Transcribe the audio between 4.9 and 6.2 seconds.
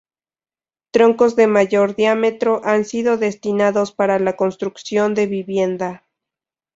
de vivienda.